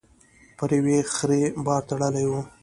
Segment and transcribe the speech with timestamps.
[0.57, 2.33] پر يوې خرې بار تړلی و.